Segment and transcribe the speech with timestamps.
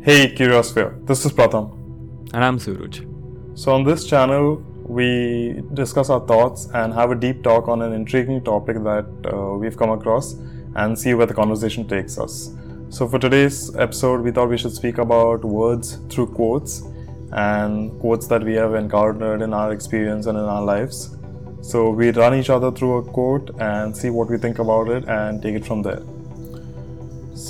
[0.00, 1.72] Hey Curiosphere, this is Pratham.
[2.32, 3.00] And I'm Suraj.
[3.54, 7.92] So, on this channel, we discuss our thoughts and have a deep talk on an
[7.92, 10.34] intriguing topic that uh, we've come across
[10.76, 12.54] and see where the conversation takes us.
[12.90, 16.84] So, for today's episode, we thought we should speak about words through quotes
[17.32, 21.16] and quotes that we have encountered in our experience and in our lives.
[21.60, 25.08] So, we run each other through a quote and see what we think about it
[25.08, 26.02] and take it from there.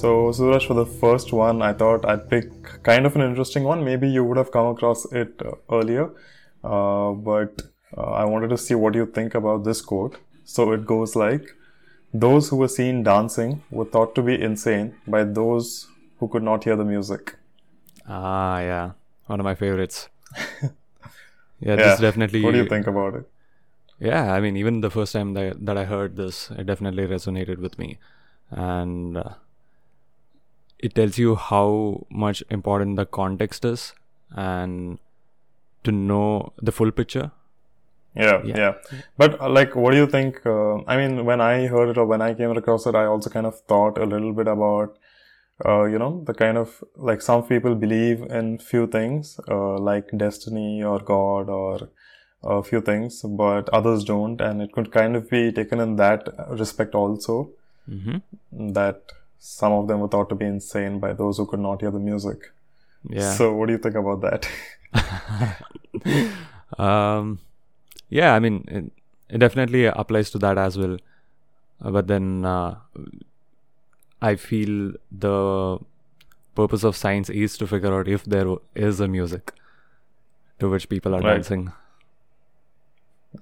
[0.00, 2.48] So, Suraj, for the first one, I thought I'd pick
[2.82, 3.84] kind of an interesting one.
[3.84, 6.10] Maybe you would have come across it uh, earlier,
[6.64, 7.62] uh, but
[7.96, 10.18] uh, I wanted to see what you think about this quote.
[10.44, 11.54] So, it goes like
[12.22, 15.88] Those who were seen dancing were thought to be insane by those
[16.20, 17.36] who could not hear the music.
[18.06, 18.92] Ah, yeah.
[19.26, 20.08] One of my favorites.
[20.62, 20.70] yeah,
[21.60, 21.76] Yeah.
[21.76, 22.42] this definitely.
[22.42, 23.28] What do you think about it?
[24.00, 27.58] Yeah, I mean, even the first time that, that I heard this, it definitely resonated
[27.58, 27.98] with me.
[28.50, 29.34] And uh,
[30.78, 33.94] it tells you how much important the context is
[34.30, 34.98] and
[35.84, 37.30] to know the full picture.
[38.14, 38.56] Yeah, Yeah.
[38.56, 38.75] yeah.
[39.17, 40.44] But uh, like, what do you think?
[40.44, 43.30] Uh, I mean, when I heard it or when I came across it, I also
[43.30, 44.97] kind of thought a little bit about,
[45.64, 50.11] uh, you know, the kind of like some people believe in few things, uh, like
[50.17, 51.89] destiny or God or
[52.42, 56.28] a few things, but others don't, and it could kind of be taken in that
[56.50, 57.50] respect also.
[57.91, 58.72] Mm-hmm.
[58.72, 61.91] That some of them were thought to be insane by those who could not hear
[61.91, 62.53] the music.
[63.08, 63.33] Yeah.
[63.34, 64.48] So, what do you think about that?
[66.78, 67.41] um,
[68.08, 68.84] yeah, I mean, it,
[69.34, 70.97] it definitely applies to that as well.
[71.83, 72.77] Uh, but then uh,
[74.20, 75.78] I feel the
[76.55, 79.52] purpose of science is to figure out if there is a music
[80.58, 81.34] to which people are Right.
[81.34, 81.73] dancing.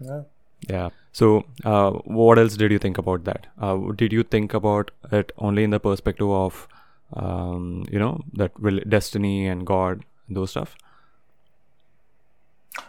[0.00, 0.22] yeah.
[0.68, 0.88] Yeah.
[1.16, 1.26] So,
[1.64, 3.46] uh, what else did you think about that?
[3.58, 6.68] Uh, did you think about it only in the perspective of,
[7.14, 8.52] um, you know, that
[8.90, 10.76] destiny and God, those stuff?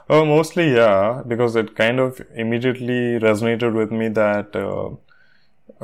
[0.10, 4.90] Oh, mostly, yeah, because it kind of immediately resonated with me that, uh,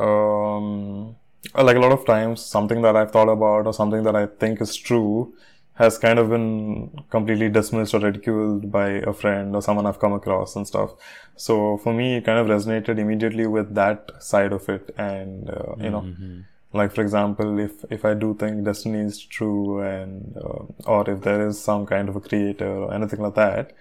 [0.01, 1.15] um,
[1.55, 4.59] like a lot of times, something that I've thought about or something that I think
[4.59, 5.33] is true
[5.75, 10.13] has kind of been completely dismissed or ridiculed by a friend or someone I've come
[10.13, 10.91] across and stuff.
[11.35, 15.75] So for me, it kind of resonated immediately with that side of it, and uh,
[15.79, 16.41] you know, Mm-hmm.
[16.79, 20.63] like for example if if i do think destiny is true and uh,
[20.93, 23.73] or if there is some kind of a creator or anything like that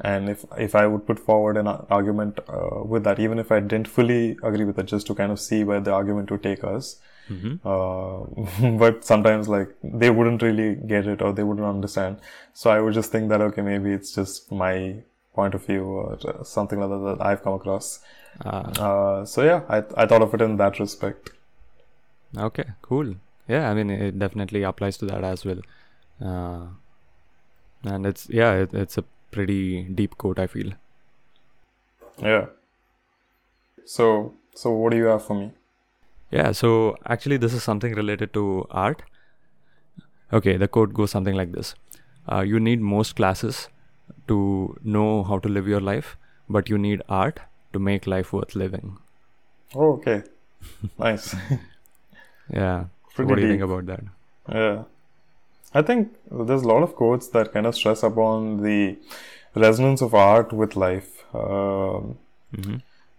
[0.00, 3.58] and if if i would put forward an argument uh, with that even if i
[3.60, 6.62] didn't fully agree with it just to kind of see where the argument would take
[6.62, 7.00] us
[7.30, 7.54] Mm-hmm.
[7.66, 12.18] uh, but sometimes like they wouldn't really get it or they wouldn't understand
[12.54, 14.96] so i would just think that okay maybe it's just my
[15.34, 18.00] point of view or uh, something like that that i've come across
[18.44, 21.30] Uh, uh, so yeah I, I thought of it in that respect
[22.36, 23.14] Okay, cool.
[23.48, 25.60] Yeah, I mean, it definitely applies to that as well.
[26.20, 26.66] Uh,
[27.84, 30.72] and it's, yeah, it, it's a pretty deep quote, I feel.
[32.18, 32.46] Yeah.
[33.84, 35.52] So, so what do you have for me?
[36.36, 39.02] Yeah, so actually, this is something related to art.
[40.32, 41.74] Okay, the quote goes something like this
[42.30, 43.68] uh, You need most classes
[44.28, 46.16] to know how to live your life,
[46.48, 47.40] but you need art
[47.72, 48.98] to make life worth living.
[49.74, 50.22] Oh, okay.
[50.98, 51.34] nice.
[52.52, 52.86] Yeah.
[53.14, 53.48] Pretty what do you deep.
[53.48, 54.00] think about that?
[54.52, 54.84] yeah.
[55.74, 58.96] I think there's a lot of quotes that kind of stress upon the
[59.54, 61.24] resonance of art with life.
[61.34, 62.18] Um,
[62.54, 62.76] hmm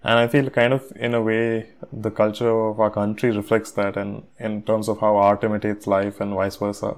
[0.07, 3.97] and I feel kind of in a way the culture of our country reflects that
[3.97, 6.95] and in terms of how art imitates life and vice versa.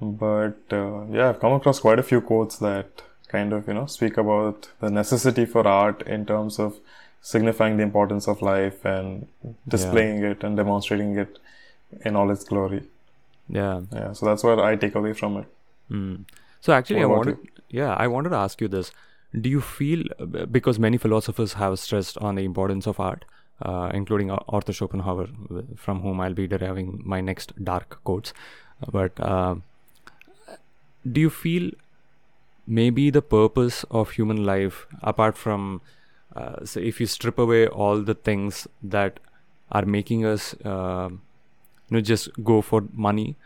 [0.00, 3.86] But uh, yeah, I've come across quite a few quotes that kind of, you know,
[3.86, 6.78] speak about the necessity for art in terms of
[7.20, 9.26] signifying the importance of life and
[9.66, 11.38] displaying it and demonstrating it
[12.04, 12.82] in all its glory.
[13.48, 13.80] Yeah.
[13.92, 15.46] Yeah, so that's what I take away from it.
[15.90, 16.24] Mm.
[16.60, 18.92] So actually, What I wanted, yeah, I wanted to ask you this:
[19.40, 20.04] Do you feel
[20.50, 23.24] because many philosophers have stressed on the importance of art,
[23.62, 25.28] uh, including Arthur Schopenhauer,
[25.76, 28.34] from whom I'll be deriving my next dark quotes,
[28.90, 29.56] but uh,
[31.10, 31.70] do you feel
[32.66, 35.80] maybe the purpose of human life, apart from,
[36.36, 39.18] uh, say, if you strip away all the things that
[39.70, 41.18] are making us, uh, you
[41.90, 43.36] know, just go for money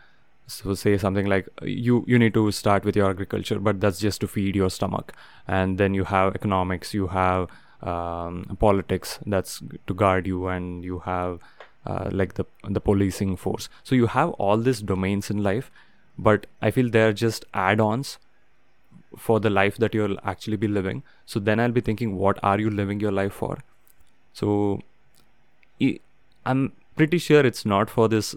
[0.47, 3.99] so say something like uh, you you need to start with your agriculture but that's
[3.99, 5.13] just to feed your stomach.
[5.47, 7.49] And then you have economics you have
[7.81, 11.41] um, politics that's to guard you and you have
[11.85, 13.69] uh, like the the policing force.
[13.83, 15.69] So you have all these domains in life
[16.19, 18.17] but i feel they're just add-ons
[19.15, 21.03] for the life that you'll actually be living.
[21.25, 23.57] So then i'll be thinking what are you living your life for?
[24.33, 24.81] So
[26.45, 28.35] i'm pretty sure it's not for this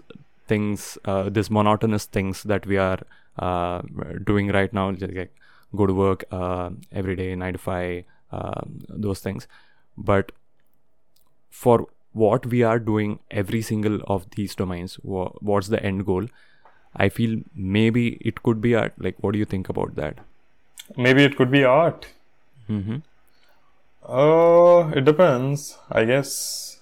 [0.51, 2.99] things, uh, this monotonous things that we are
[3.47, 3.81] uh,
[4.31, 5.33] doing right now, like
[5.81, 6.69] go to work uh,
[7.01, 9.47] every day, nine to five, um, those things.
[10.11, 10.31] But
[11.63, 11.87] for
[12.23, 16.27] what we are doing every single of these domains, wha- what's the end goal?
[17.03, 18.93] I feel maybe it could be art.
[19.07, 20.17] Like, what do you think about that?
[20.97, 22.07] Maybe it could be art.
[22.69, 22.97] Mm-hmm.
[24.21, 25.77] Uh, it depends.
[25.89, 26.79] I guess.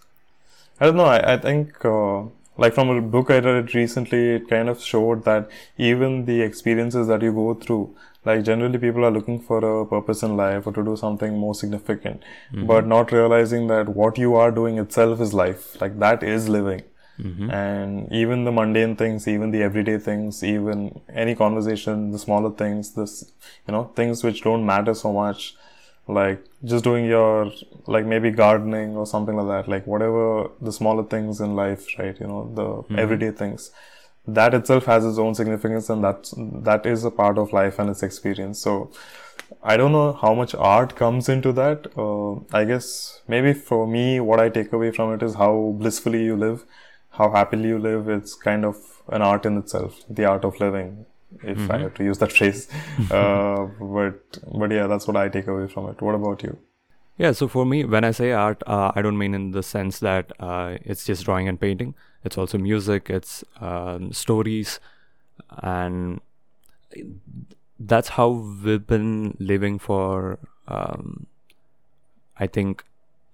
[0.79, 1.05] I don't know.
[1.05, 2.23] I, I think, uh,
[2.63, 7.07] like from a book I read recently, it kind of showed that even the experiences
[7.07, 7.95] that you go through,
[8.25, 11.55] like generally people are looking for a purpose in life or to do something more
[11.55, 12.21] significant,
[12.53, 12.67] Mm-hmm.
[12.67, 15.79] but not realizing that what you are doing itself is life.
[15.81, 16.83] Like that is living.
[17.19, 17.49] Mm-hmm.
[17.51, 22.93] And even the mundane things, even the everyday things, even any conversation, the smaller things,
[22.93, 23.33] this,
[23.67, 25.55] you know, things which don't matter so much,
[26.09, 27.51] like just doing your,
[27.85, 32.19] like maybe gardening or something like that, like whatever the smaller things in life, right?
[32.19, 33.71] You know, the everyday things.
[34.27, 37.89] That itself has its own significance and that's, that is a part of life and
[37.89, 38.59] its experience.
[38.59, 38.91] So,
[39.63, 41.87] I don't know how much art comes into that.
[41.97, 46.23] Uh, I guess maybe for me, what I take away from it is how blissfully
[46.23, 46.65] you live,
[47.11, 48.09] how happily you live.
[48.09, 48.77] It's kind of
[49.07, 51.05] an art in itself, the art of living,
[51.43, 52.67] if I have to use that phrase.
[53.11, 56.01] uh, but but yeah, that's what I take away from it.
[56.01, 56.57] What about you?
[57.17, 59.99] Yeah, so for me, when I say art, uh, I don't mean in the sense
[59.99, 61.93] that uh, it's just drawing and painting.
[62.23, 64.79] It's also music, it's um, stories,
[65.61, 66.21] and
[67.77, 70.39] that's how we've been living for,
[70.69, 71.27] um,
[72.37, 72.85] I think,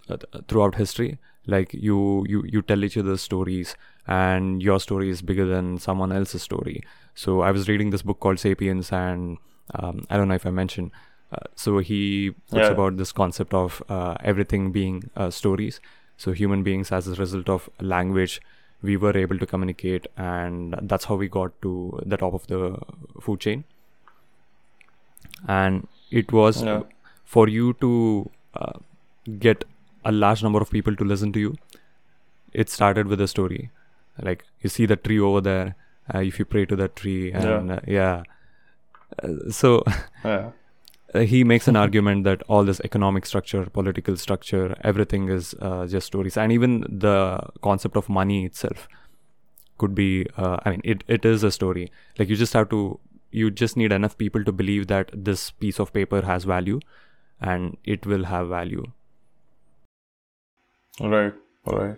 [0.09, 0.17] uh,
[0.47, 1.19] throughout history.
[1.45, 3.75] Like you, you, you tell each other stories,
[4.07, 6.83] and your story is bigger than someone else's story.
[7.15, 9.37] So I was reading this book called *Sapiens*, and
[9.73, 10.91] um, I don't know if I mentioned.
[11.31, 12.01] Uh, so he
[12.51, 12.71] talks Yeah.
[12.71, 15.79] about this concept of uh, everything being uh, stories.
[16.17, 18.41] So human beings, as a result of language,
[18.81, 21.71] we were able to communicate, and that's how we got to
[22.05, 22.77] the top of the
[23.21, 23.63] food chain.
[25.47, 26.83] And it was Yeah.
[27.23, 27.93] for you to
[28.53, 28.73] uh,
[29.39, 29.65] get
[30.03, 31.55] a large number of people to listen to you.
[32.53, 33.71] It started with a story,
[34.21, 35.75] like you see the tree over there.
[36.13, 38.23] Uh, if you pray to that tree, and uh, yeah,
[39.23, 39.83] uh, so
[40.23, 40.51] Yeah,
[41.13, 45.87] uh, he makes an argument that all this economic structure, political structure, everything is uh,
[45.87, 48.87] just stories, and even the concept of money itself
[49.77, 50.27] could be.
[50.37, 51.91] Uh, I mean, it, it is a story.
[52.19, 52.99] Like you just have to,
[53.31, 56.79] you just need enough people to believe that this piece of paper has value,
[57.41, 58.85] and it will have value.
[60.99, 61.33] right,
[61.65, 61.97] right.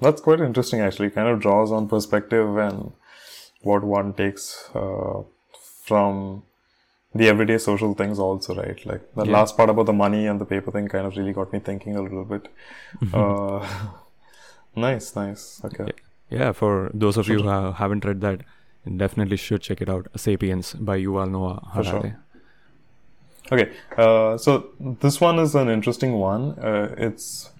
[0.00, 0.80] That's quite interesting.
[0.80, 2.92] Actually, kind of draws on perspective and
[3.62, 5.22] what one takes uh,
[5.84, 6.42] from
[7.14, 9.32] the everyday social things also right like the Yeah.
[9.32, 11.96] last part about the money and the paper thing kind of really got me thinking
[11.96, 12.48] a little bit
[13.14, 13.66] uh,
[14.76, 15.92] nice nice okay
[16.30, 18.40] Yeah, for those of you who haven't read that,
[19.02, 20.08] definitely should check it out.
[20.24, 22.00] *Sapiens* by Yuval Noah For sure.
[22.00, 22.14] Harari.
[23.50, 24.52] okay uh, so
[25.04, 27.50] this one is an interesting one uh, it's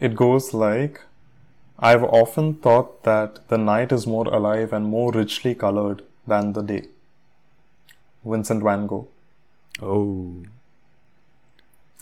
[0.00, 1.00] it goes like
[1.78, 6.62] i've often thought that the night is more alive and more richly colored than the
[6.62, 6.82] day
[8.24, 9.06] vincent van gogh
[9.82, 10.44] Oh,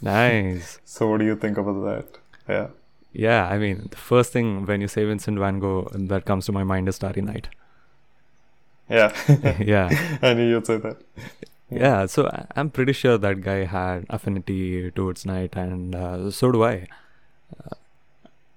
[0.01, 0.79] nice.
[0.85, 2.69] so what do you think about that yeah
[3.23, 6.53] Yeah, I mean, the first thing when you say Vincent Van Gogh that comes to
[6.53, 7.49] my mind is Starry Night.
[8.89, 9.13] yeah
[9.61, 9.89] yeah,
[10.23, 10.97] i knew you'd say that
[11.71, 12.05] yeah.
[12.07, 16.87] So I'm pretty sure that guy had affinity towards night, and uh, so do I.
[17.59, 17.75] Uh,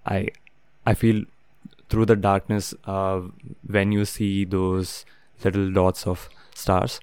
[0.05, 0.29] I
[0.85, 1.23] I feel
[1.89, 3.21] through the darkness, uh,
[3.67, 5.05] when you see those
[5.43, 6.99] little dots of stars,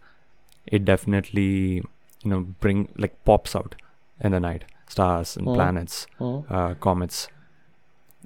[0.66, 1.82] it definitely
[2.24, 3.74] you know bring like pops out
[4.20, 4.64] in the night.
[4.88, 5.54] Stars and Mm.
[5.54, 6.40] planets, Hmm.
[6.50, 7.28] uh, comets.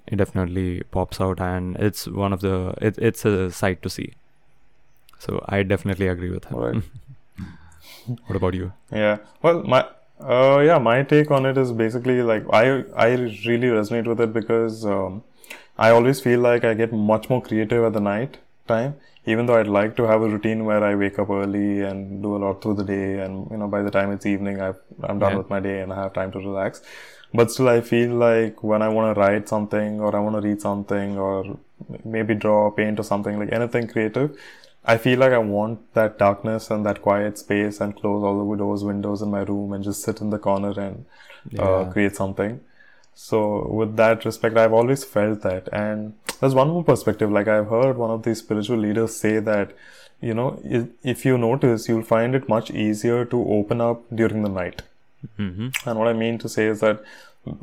[0.07, 4.13] It definitely pops out, and it's one of the it, it's a sight to see.
[5.19, 6.59] So I definitely agree with him.
[6.59, 6.83] Right.
[8.27, 8.73] what about you?
[8.93, 9.19] Yeah.
[9.43, 9.87] Well, my
[10.21, 12.65] uh, yeah, my take on it is basically like I
[12.97, 15.23] I really resonate with it because um,
[15.79, 18.95] I always feel like I get much more creative at the night time.
[19.29, 22.37] Even though I'd like to have a routine where I wake up early and do
[22.37, 25.19] a lot through the day, and you know by the time it's evening, I've, I'm
[25.19, 25.39] done Yeah.
[25.39, 26.81] with my day and I have time to relax.
[27.35, 30.41] But still, I feel like when I want to write something or I want to
[30.49, 31.59] read something or
[32.05, 34.39] maybe draw, paint or something like anything creative,
[34.85, 38.57] I feel like I want that darkness and that quiet space and close all the
[38.57, 41.05] doors, windows in my room and just sit in the corner and
[41.59, 42.61] uh, create something.
[43.19, 45.69] So with that respect, I've always felt that.
[45.73, 47.31] And there's one more perspective.
[47.33, 49.73] Like I've heard one of these spiritual leaders say that,
[50.21, 50.61] you know,
[51.03, 54.83] if you notice, you'll find it much easier to open up during the night.
[55.37, 57.03] hmm And what I mean to say is that,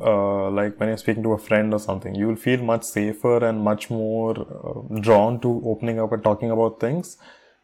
[0.00, 3.44] uh, like when you're speaking to a friend or something, you will feel much safer
[3.44, 7.16] and much more uh, drawn to opening up and talking about things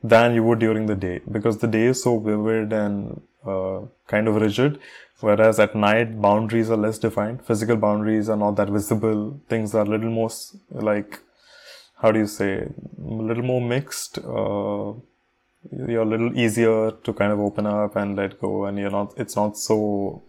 [0.02, 4.28] than you would during the day because the day is so vivid and uh, kind
[4.28, 4.78] of rigid.
[5.20, 7.44] Whereas at night, boundaries are less defined.
[7.44, 9.40] Physical boundaries are not that visible.
[9.48, 10.30] Things are a little more
[10.70, 11.20] like,
[12.00, 14.18] how do you say, a little more mixed.
[14.18, 14.94] Uh,
[15.70, 19.12] you're a little easier to kind of open up and let go, and you're not.
[19.18, 20.22] It's not so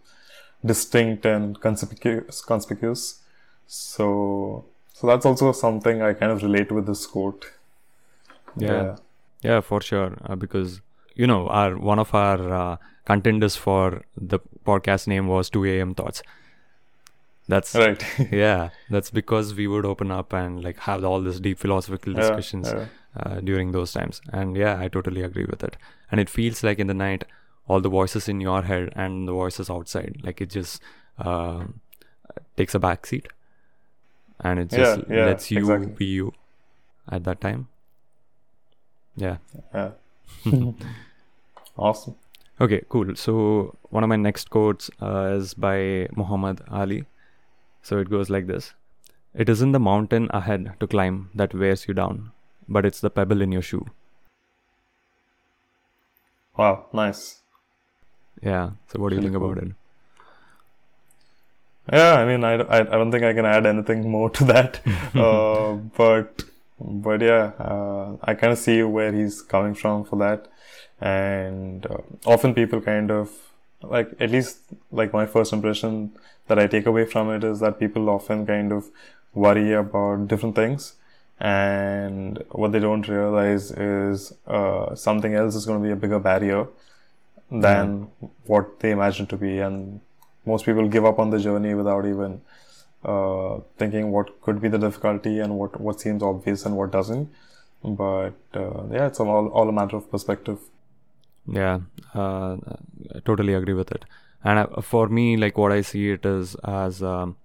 [0.64, 2.42] distinct and conspicuous.
[2.42, 3.22] conspicuous.
[3.66, 7.46] So, so that's also something I kind of relate with this quote.
[8.56, 8.70] Yeah.
[8.70, 8.96] yeah.
[9.42, 10.18] Yeah, for sure.
[10.24, 10.82] Uh, because
[11.14, 15.94] you know, our one of our uh, contenders for the podcast name was 2 a.m.
[15.94, 16.22] Thoughts.
[17.48, 18.04] That's right.
[18.32, 22.68] yeah, that's because we would open up and like have all this deep philosophical discussions
[22.68, 22.86] yeah, yeah.
[23.22, 24.20] Uh, during those times.
[24.32, 25.76] And yeah, I totally agree with it.
[26.10, 27.24] And it feels like in the night,
[27.68, 30.80] all the voices in your head and the voices outside, like it just
[31.18, 31.64] uh,
[32.56, 33.28] takes a back seat,
[34.40, 35.92] and it just yeah, lets you exactly.
[35.92, 36.32] be you
[37.08, 37.68] at that time.
[39.16, 39.38] Yeah.
[39.74, 39.90] Yeah.
[41.78, 42.16] awesome.
[42.62, 43.16] Okay, cool.
[43.16, 47.06] So one of my next quotes uh, is by Muhammad Ali.
[47.82, 48.68] So it goes like this:
[49.34, 52.20] "It isn't the mountain ahead to climb that wears you down,
[52.68, 53.82] but it's the pebble in your shoe."
[56.56, 57.40] Wow, nice.
[58.42, 58.70] Yeah.
[58.92, 59.72] So what do you think about it?
[61.92, 64.80] Yeah, I mean, I, I, I don't think I can add anything more to that.
[65.16, 66.44] uh, but
[66.78, 70.46] but yeah, uh, I kind of see where he's coming from for that.
[71.02, 73.30] And uh, often people kind of
[73.82, 74.58] like, at least
[74.92, 76.12] like my first impression
[76.46, 78.88] that I take away from it is that people often kind of
[79.34, 80.94] worry about different things.
[81.40, 86.20] And what they don't realize is uh, something else is going to be a bigger
[86.20, 86.68] barrier
[87.50, 88.30] than mm.
[88.46, 89.58] what they imagine to be.
[89.58, 90.00] And
[90.46, 92.40] most people give up on the journey without even
[93.04, 97.28] uh, thinking what could be the difficulty and what, what seems obvious and what doesn't.
[97.82, 100.60] But uh, yeah, it's all, all a matter of perspective.
[101.46, 101.80] Yeah,
[102.14, 102.56] uh,
[103.14, 104.04] I totally agree with it.
[104.44, 107.36] And uh, for me, like what I see it is as um,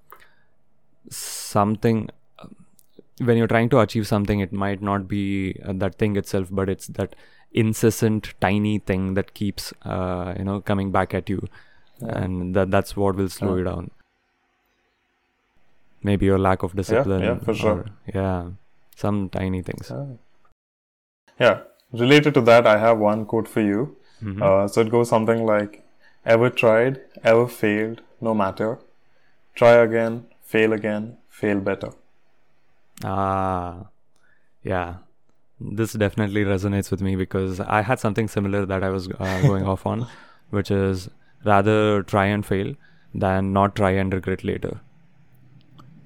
[1.09, 2.09] something
[3.19, 6.69] when you're trying to achieve something, it might not be uh, that thing itself, but
[6.69, 7.15] it's that
[7.51, 11.47] incessant tiny thing that keeps uh, you know coming back at you,
[11.99, 12.17] yeah.
[12.19, 13.57] and that that's what will slow yeah.
[13.57, 13.91] you down
[16.03, 17.21] maybe your lack of discipline.
[17.21, 17.79] Yeah, yeah for sure.
[17.79, 18.49] Or, yeah,
[18.95, 19.91] some tiny things.
[21.39, 21.61] Yeah.
[21.91, 23.95] Related to that, I have one quote for you.
[24.21, 24.41] Mm-hmm.
[24.41, 25.83] Uh, so it goes something like,
[26.25, 28.79] "Ever tried, ever failed, no matter.
[29.55, 31.91] Try again, fail again, fail better."
[33.03, 33.85] Ah,
[34.63, 34.95] yeah.
[35.59, 39.65] This definitely resonates with me because I had something similar that I was uh, going
[39.65, 40.07] off on,
[40.49, 41.09] which is
[41.45, 42.75] rather try and fail
[43.13, 44.81] than not try and regret later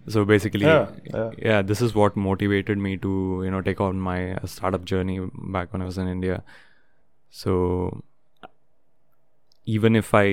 [0.07, 1.61] so basically yeah, yeah, yeah.
[1.61, 5.71] this is what motivated me to you know take on my uh, startup journey back
[5.73, 6.43] when i was in india.
[7.29, 8.03] So
[9.65, 10.25] even if i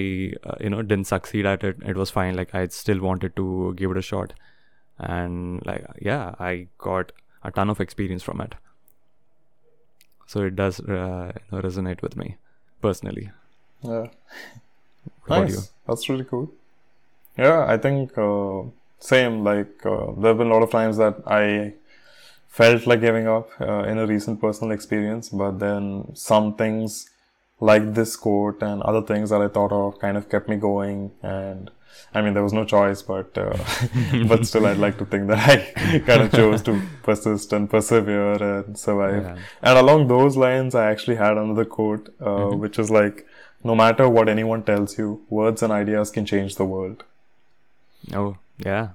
[0.45, 2.35] uh, you know didn't succeed at it it was fine.
[2.37, 4.33] Like i still wanted to give it a shot.
[4.99, 7.13] And like yeah i got
[7.45, 8.55] a ton of experience from it.
[10.27, 12.37] So it does uh, resonate with me
[12.83, 13.31] personally.
[13.83, 14.07] Yeah.
[15.29, 15.73] Nice.
[15.87, 16.51] that's really cool.
[17.37, 18.63] Yeah i think uh,
[18.99, 21.73] same like uh, there have been a lot of times that i
[22.49, 27.09] felt like giving up uh, in a recent personal experience but then some things
[27.61, 31.11] like this quote and other things that i thought of kind of kept me going
[31.23, 31.71] and
[32.14, 33.57] i mean there was no choice but uh,
[34.28, 38.43] but still i'd like to think that i kind of chose to persist and persevere
[38.43, 39.37] and survive yeah.
[39.62, 42.59] and along those lines i actually had another quote uh, mm-hmm.
[42.59, 43.26] which is like
[43.64, 47.05] no matter what anyone tells you words and ideas can change the world
[48.14, 48.88] oh yeah.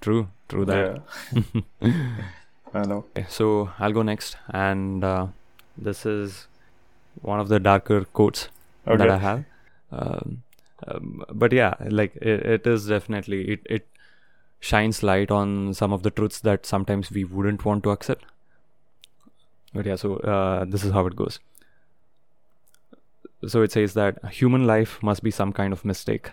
[0.00, 0.28] True.
[0.48, 1.02] True that.
[1.32, 1.92] Yeah.
[2.74, 3.04] I know.
[3.28, 5.26] So I'll go next, and uh,
[5.76, 6.46] this is
[7.22, 8.48] one of the darker quotes
[8.86, 8.96] okay.
[8.96, 9.44] that I have.
[9.92, 10.42] Um,
[10.86, 13.86] um, but yeah, like it, it is definitely it it
[14.60, 18.24] shines light on some of the truths that sometimes we wouldn't want to accept.
[19.72, 21.38] But yeah, so uh, this is how it goes.
[23.46, 26.30] So it says that human life must be some kind of mistake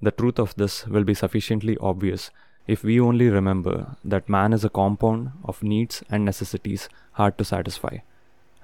[0.00, 2.30] the truth of this will be sufficiently obvious
[2.66, 7.44] if we only remember that man is a compound of needs and necessities hard to
[7.44, 7.98] satisfy,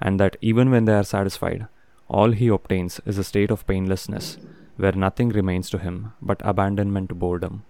[0.01, 1.67] and that even when they are satisfied,
[2.09, 4.37] all he obtains is a state of painlessness
[4.75, 7.63] where nothing remains to him but abandonment to boredom.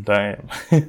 [0.00, 0.48] Damn.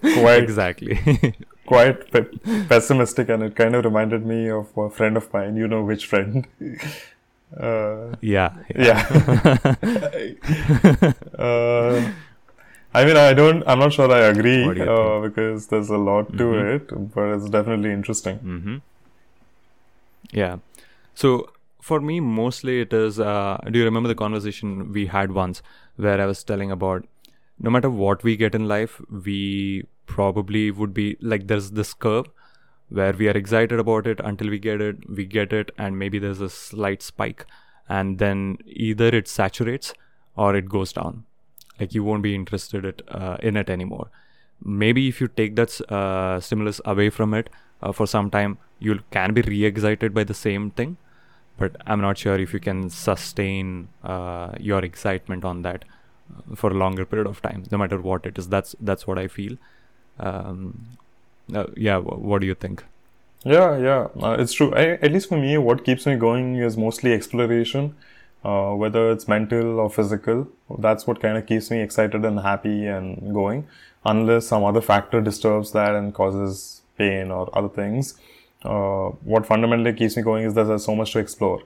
[0.00, 1.34] quite exactly.
[1.66, 5.56] quite pe- pessimistic, and it kind of reminded me of a friend of mine.
[5.56, 6.46] You know which friend?
[7.58, 8.54] Uh, Yeah.
[8.76, 9.00] yeah.
[11.38, 12.10] uh,
[12.92, 13.62] I mean, I don't.
[13.66, 16.74] I'm not sure I agree What do you uh, because there's a lot to Mhm.
[16.76, 18.38] it, but it's definitely interesting.
[18.38, 18.76] Mm-hmm.
[20.32, 20.56] Yeah.
[21.14, 23.20] So for me, mostly it is.
[23.20, 25.62] Uh, do you remember the conversation we had once
[25.96, 27.06] where I was telling about
[27.58, 32.26] no matter what we get in life, we probably would be like there's this curve
[32.90, 36.18] where we are excited about it until we get it, we get it, and maybe
[36.18, 37.46] there's a slight spike,
[37.88, 39.94] and then either it saturates
[40.36, 41.24] or it goes down.
[41.78, 44.10] Like you won't be interested it, uh, in it anymore.
[44.62, 47.48] Maybe if you take that uh, stimulus away from it
[47.80, 50.96] uh, for some time, you can be re-excited by the same thing,
[51.58, 55.84] but I'm not sure if you can sustain uh, your excitement on that
[56.30, 58.48] uh, for a longer period of time, no matter what it is.
[58.48, 59.56] That's that's what I feel.
[60.18, 60.98] Um,
[61.54, 62.84] uh, yeah, wh- what do you think?
[63.44, 64.74] Yeah, yeah, uh, it's true.
[64.74, 67.94] I, at least for me, what keeps me going is mostly exploration,
[68.44, 70.48] uh, whether it's mental or physical.
[70.78, 73.66] That's what kind of keeps me excited and happy and going,
[74.04, 78.18] unless some other factor disturbs that and causes pain or other things.
[78.62, 81.62] Uh, what fundamentally keeps me going is that there's so much to explore.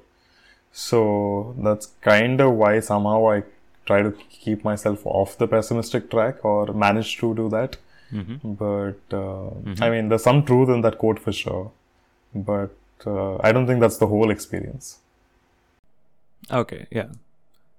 [0.72, 3.42] So that's kind of why somehow I
[3.86, 7.76] try to keep myself off the pessimistic track or manage to do that.
[8.14, 8.52] Mm-hmm.
[8.54, 9.50] But uh,
[9.84, 11.72] I mean, there's some truth in that quote for sure.
[12.34, 12.74] But
[13.06, 14.98] uh, I don't think that's the whole experience.
[16.50, 17.08] Okay, yeah.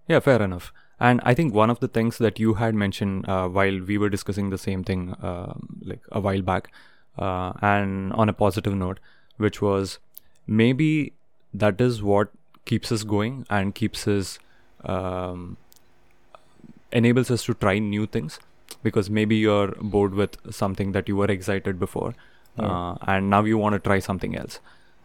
[0.07, 0.73] Yeah, fair enough.
[0.99, 4.09] And I think one of the things that you had mentioned uh, while we were
[4.09, 6.71] discussing the same thing, uh, like a while back,
[7.17, 8.99] uh, and on a positive note,
[9.37, 9.99] which was
[10.47, 11.13] maybe
[11.53, 12.29] that is what
[12.65, 14.39] keeps us going and keeps us,
[14.83, 15.57] um,
[16.91, 18.39] enables us to try new things
[18.85, 22.13] because maybe you're bored with something that you were excited before
[22.57, 24.59] uh, and now you want to try something else.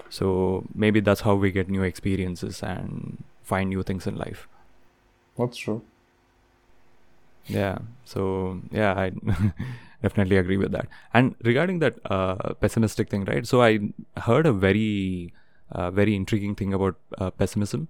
[0.08, 4.48] So maybe that's how we get new experiences and find new things in life.
[5.38, 5.82] That's true.
[7.46, 7.78] Yeah.
[8.04, 9.12] So yeah, I
[10.02, 10.88] definitely agree with that.
[11.14, 13.46] And regarding that uh, pessimistic thing, right?
[13.46, 13.78] So I
[14.16, 15.32] heard a very,
[15.72, 17.88] uh, very intriguing thing about uh, pessimism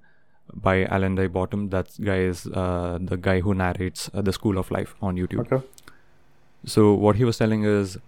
[0.54, 1.68] by Alain de Botton.
[1.70, 5.52] That guy is uh, the guy who narrates uh, the School of Life on YouTube.
[5.52, 5.66] Okay.
[6.64, 7.98] So what he was telling is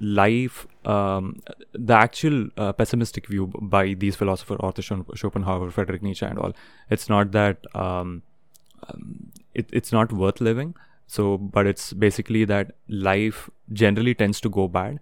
[0.00, 1.40] life um,
[1.72, 6.52] the actual uh, pessimistic view by these philosophers arthur schopenhauer friedrich nietzsche and all
[6.88, 8.22] it's not that um,
[8.88, 10.74] um, it, it's not worth living.
[11.06, 15.00] So but it's basically that life generally tends to go bad.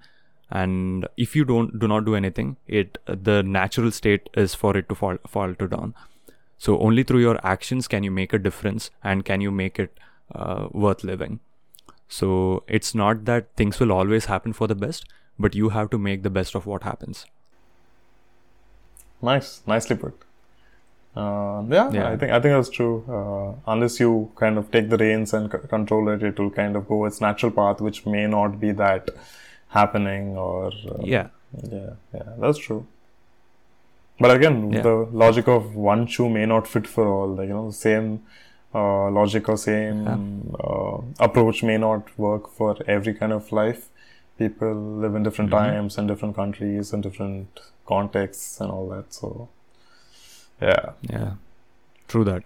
[0.51, 4.88] And if you don't do not do anything it the natural state is for it
[4.88, 5.95] to fall fall to down.
[6.59, 9.99] So only through your actions can you make a difference and can you make it
[10.35, 11.40] uh, worth living
[12.09, 15.07] so it's not that things will always happen for the best,
[15.38, 17.27] but you have to make the best of what happens.
[19.23, 19.62] Nice.
[19.66, 20.14] Nicely put.
[21.16, 22.11] Uh, yeah, Yeah.
[22.11, 23.05] I think I think that's true.
[23.09, 26.77] Uh, unless you kind of take the reins and c- control it, it will kind
[26.77, 29.09] of go its natural path, which may not be that
[29.69, 30.37] happening.
[30.37, 31.29] Or uh, Yeah.
[31.73, 32.87] yeah, yeah, that's true.
[34.21, 34.83] But again, Yeah.
[34.83, 37.29] the logic of one shoe may not fit for all.
[37.29, 38.23] Like, you know, the same
[38.74, 40.07] uh, logic or same
[40.62, 43.88] uh, approach may not work for every kind of life.
[44.38, 45.59] People live in different Mhm.
[45.59, 49.14] times and different countries and different contexts and all that.
[49.14, 49.48] So,
[50.61, 50.90] yeah.
[51.02, 51.31] Yeah.
[52.09, 52.42] True that.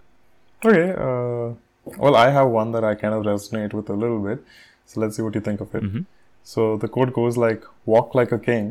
[0.64, 0.90] Okay.
[0.92, 1.54] Uh,
[1.98, 4.44] well, I have one that I kind of resonate with a little bit.
[4.86, 5.82] So let's see what you think of it.
[5.82, 6.02] hmm
[6.44, 8.68] So the quote goes like, "Walk like a king,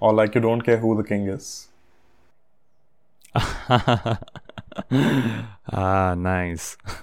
[0.00, 1.48] or like you don't care who the king is."
[5.72, 6.76] ah, nice.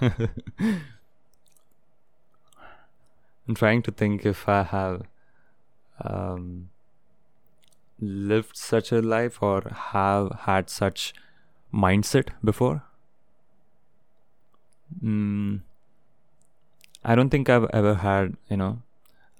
[3.48, 5.02] I'm trying to think if I have
[6.04, 6.70] um,
[8.00, 11.14] lived such a life or have had such
[11.72, 12.82] mindset before.
[15.04, 15.60] Mm,
[17.04, 18.82] I don't think I've ever had, you know,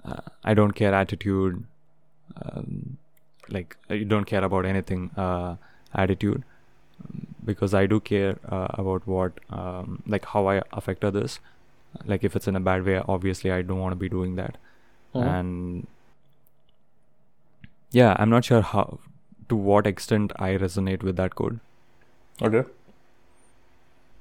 [0.05, 1.65] uh, I don't care attitude,
[2.41, 2.99] um,
[3.49, 5.57] like you don't care about anything uh,
[5.93, 6.45] attitude
[7.45, 11.39] because I do care uh, about what, um, like how I affect others.
[12.07, 14.57] Like if it's in a bad way, obviously I don't want to be doing that.
[15.15, 15.27] Mhm.
[15.35, 15.87] And
[17.93, 18.99] yeah, I'm not sure how,
[19.49, 21.59] to what extent I resonate with that code.
[22.43, 22.63] Okay.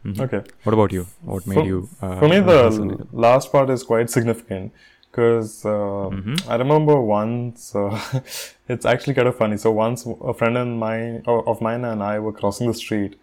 [0.05, 0.19] Mhm.
[0.21, 0.41] Okay.
[0.63, 1.05] What about you?
[1.23, 1.89] What made For- you?
[2.01, 3.07] Uh, For me, the resonate?
[3.11, 4.71] last part is quite significant
[5.11, 6.49] because uh, Mhm.
[6.49, 7.75] I remember once.
[7.75, 7.99] Uh,
[8.67, 9.57] it's actually kind of funny.
[9.57, 13.19] So once a friend and mine of mine and I were crossing the street,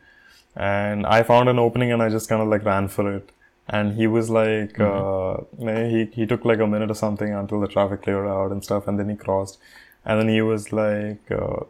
[0.57, 3.31] and I found an opening and I just kind of like ran for it.
[3.69, 7.67] And he was like, uh, he he took like a minute or something until the
[7.69, 9.59] traffic cleared out and stuff, and then he crossed,
[10.05, 11.65] and then he was like, uh,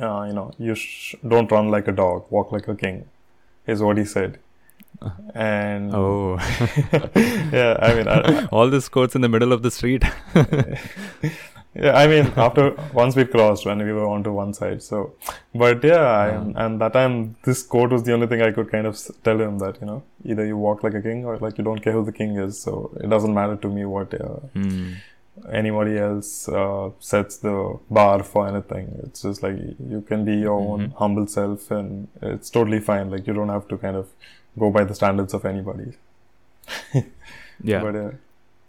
[0.00, 3.06] uh, you know, you sh- don't run like a dog, walk like a king,
[3.66, 4.38] is what he said.
[5.34, 6.36] And Oh,
[7.52, 10.04] yeah, I mean, I, all these quotes in the middle of the street.
[11.74, 14.82] yeah, I mean, after once we crossed when we were onto one side.
[14.82, 15.14] So,
[15.54, 16.28] but yeah, I,
[16.64, 19.58] and that time this quote was the only thing I could kind of tell him
[19.58, 22.04] that you know either you walk like a king or like you don't care who
[22.04, 22.60] the king is.
[22.60, 24.92] So it doesn't matter to me what uh, Hmm.
[25.52, 29.00] anybody else uh, sets the bar for anything.
[29.02, 29.56] It's just like
[29.94, 30.94] you can be your own Mhm.
[31.02, 33.10] humble self, and it's totally fine.
[33.10, 34.06] Like you don't have to kind of
[34.58, 35.92] go by the standards of anybody.
[37.62, 37.82] Yeah.
[37.82, 38.10] But uh,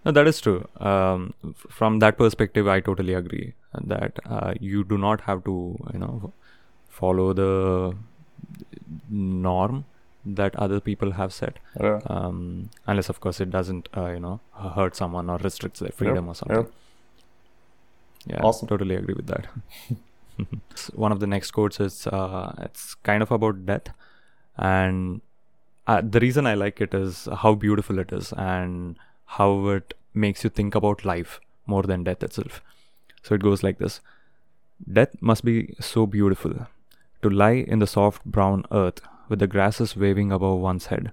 [0.06, 0.67] No, that is true.
[0.78, 3.54] Um, f- from that perspective, I totally agree
[3.93, 5.56] that uh, you do not have to,
[5.93, 6.34] you know,
[6.89, 7.95] follow the
[9.10, 9.86] norm
[10.26, 14.39] that other people have set, yeah, um, unless, of course, it doesn't, uh, you know,
[14.76, 16.67] hurt someone or restricts their freedom or something.
[18.28, 18.67] Yeah, Awesome.
[18.67, 19.48] totally agree with that.
[20.95, 23.88] One of the next quotes is uh, it's kind of about death,
[24.58, 25.21] and
[25.88, 30.43] uh, the reason I like it is how beautiful it is and how it makes
[30.43, 32.62] you think about life more than death itself.
[33.24, 34.00] So it goes like this:
[35.00, 36.67] Death must be so beautiful
[37.21, 41.12] to lie in the soft brown earth with the grasses waving above one's head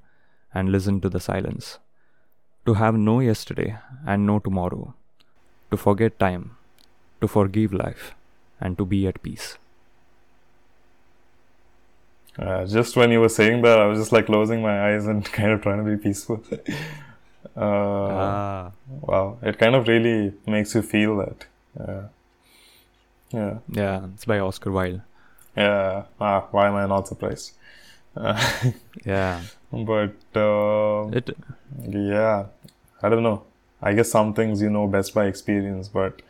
[0.54, 1.78] and listen to the silence.
[2.66, 4.94] To have no yesterday and no tomorrow.
[5.70, 6.56] To forget time
[7.22, 8.14] to forgive life
[8.60, 9.56] and to be at peace.
[12.38, 15.24] Uh, just when you were saying that, I was just like closing my eyes and
[15.40, 16.42] kind of trying to be peaceful.
[17.56, 21.46] uh, ah, Wow, it kind of really makes you feel that.
[21.78, 22.02] Yeah.
[23.32, 23.58] Yeah.
[23.68, 25.00] yeah, it's by Oscar Wilde.
[25.56, 26.04] Yeah.
[26.20, 27.52] Ah, why am I not surprised?
[29.04, 29.40] Yeah,
[29.72, 31.34] but uh, it.
[31.88, 32.46] yeah,
[33.02, 33.44] I don't know.
[33.80, 36.20] I guess some things you know best by experience, but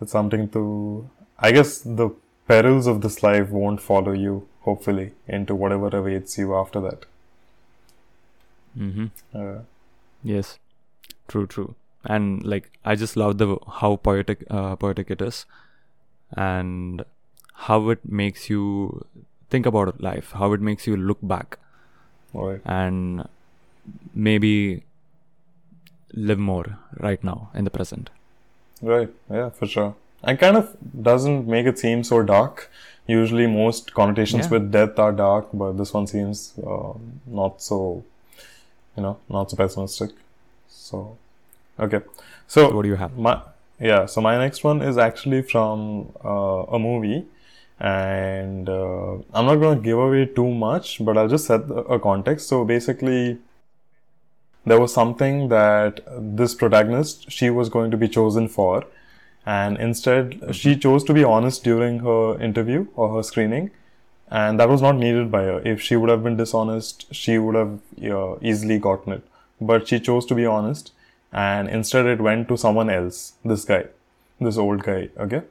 [0.00, 1.08] it's something to.
[1.38, 2.10] I guess the
[2.46, 7.04] perils of this life won't follow you, hopefully, into whatever awaits you after that.
[8.76, 9.06] Mm-hmm.
[9.34, 9.62] Uh,
[10.22, 10.58] Yes,
[11.28, 11.74] true, true.
[12.04, 15.46] And like, I just love the how poetic, uh, poetic it is,
[16.32, 17.04] and
[17.54, 19.06] how it makes you
[19.50, 21.58] think about life, how it makes you look back
[22.34, 22.60] right.
[22.64, 23.28] and
[24.14, 24.84] maybe
[26.12, 28.10] live more right now in the present.
[28.82, 29.94] Right, yeah, for sure.
[30.22, 32.70] And kind of doesn't make it seem so dark.
[33.06, 34.50] Usually, most connotations Yeah.
[34.58, 36.92] with death are dark, but this one seems uh,
[37.26, 38.02] not so,
[38.96, 40.10] you know, not so pessimistic.
[40.68, 41.16] So,
[41.78, 42.00] okay.
[42.46, 43.16] So, So, what do you have?
[43.16, 43.40] my
[43.80, 47.26] yeah, so my next one is actually from uh, a movie,
[47.78, 51.98] and uh, I'm not going to give away too much, but I'll just set a
[52.00, 52.48] context.
[52.48, 53.38] So basically,
[54.66, 58.84] there was something that this protagonist she was going to be chosen for,
[59.56, 63.70] and instead she chose to be honest during her interview or her screening,
[64.30, 65.60] and that was not needed by her.
[65.64, 67.78] If she would have been dishonest, she would have
[68.42, 69.22] easily gotten it.
[69.60, 70.92] But she chose to be honest,
[71.32, 73.32] and instead it went to someone else.
[73.52, 73.86] This guy,
[74.48, 75.08] this old guy.
[75.26, 75.42] Okay,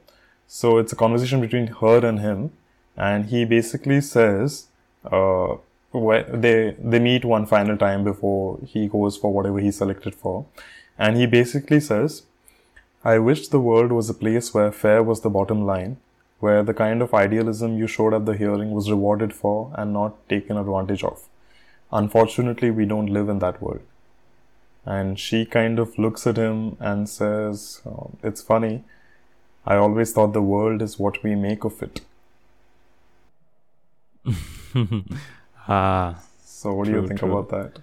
[0.47, 2.51] so it's a conversation between her and him,
[2.95, 4.67] and he basically says,
[5.11, 5.55] uh,
[6.45, 10.45] they they meet one final time before he goes for whatever he's selected for,
[10.97, 12.23] and he basically says,
[13.03, 15.97] "I wish the world was a place where fair was the bottom line."
[16.39, 20.17] Where the kind of idealism you showed at the hearing was rewarded for and not
[20.29, 21.27] taken advantage of.
[21.91, 23.81] Unfortunately, we don't live in that world.
[24.85, 28.83] And she kind of looks at him and says, oh, It's funny.
[29.65, 32.01] I always thought the world is what we make of it.
[35.67, 37.35] ah, So, what do you think true.
[37.35, 37.81] about that?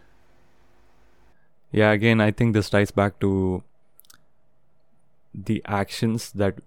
[1.72, 1.90] yeah.
[1.90, 3.62] Again, I think this ties back to
[5.34, 6.58] the actions that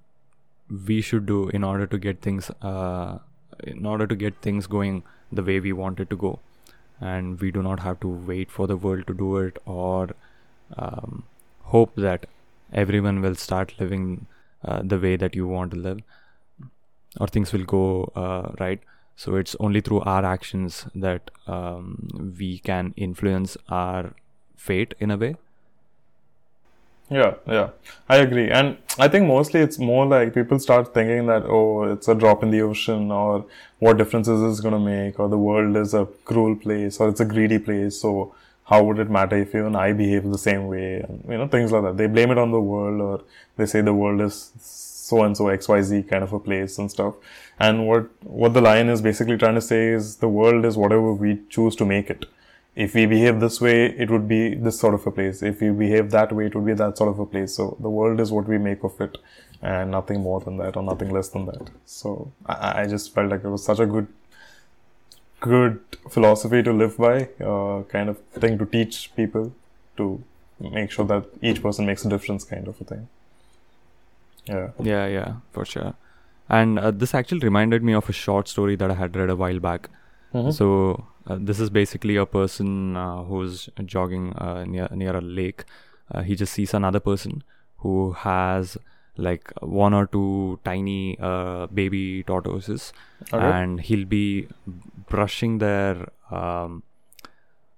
[0.88, 3.20] we should do in order to get things, uh,
[3.64, 6.40] in order to get things going the way we want it to go,
[7.00, 10.10] and we do not have to wait for the world to do it or
[10.78, 11.24] um,
[11.64, 12.26] hope that
[12.74, 14.26] everyone will start living
[14.66, 16.02] uh, the way that you want to live,
[17.20, 18.82] or things will go uh, right.
[19.16, 24.14] So it's only through our actions that um, we can influence our
[24.56, 25.38] fate in a way.
[27.10, 27.70] Yeah, yeah,
[28.10, 28.50] I agree.
[28.52, 32.44] And I think mostly it's more like people start thinking that, oh, it's a drop
[32.44, 33.46] in the ocean, or
[33.80, 37.08] what difference is this going to make, or the world is a cruel place, or
[37.08, 38.02] it's a greedy place.
[38.02, 41.00] So, how would it matter if even I behave the same way?
[41.00, 41.96] And, you know, things like that.
[41.96, 43.22] They blame it on the world, or
[43.56, 47.16] they say the world is so and so XYZ kind of a place and stuff.
[47.58, 51.14] And what, what the lion is basically trying to say is the world is whatever
[51.14, 52.26] we choose to make it.
[52.86, 55.42] If we behave this way, it would be this sort of a place.
[55.42, 57.56] If we behave that way, it would be that sort of a place.
[57.56, 59.18] So the world is what we make of it,
[59.64, 61.72] and nothing more than that, or nothing less than that.
[61.86, 64.08] So I, I just felt like it was such a good,
[65.40, 65.80] good
[66.12, 69.52] philosophy to live by, uh, kind of thing to teach people
[69.98, 70.24] to
[70.60, 73.08] make sure that each person makes a difference, kind of a thing.
[74.46, 74.70] Yeah.
[74.80, 75.96] Yeah, yeah, for sure.
[76.48, 79.36] And uh, this actually reminded me of a short story that I had read a
[79.36, 79.90] while back.
[80.38, 80.54] Mhm.
[80.54, 80.68] So
[81.28, 85.66] uh, this is basically a person uh, who's jogging uh, near near a lake.
[86.12, 87.44] Uh, he just sees another person
[87.86, 87.96] who
[88.26, 88.78] has
[89.18, 92.94] like one or two tiny uh, baby tortoises,
[93.52, 94.48] and he'll be
[95.14, 96.84] brushing their um,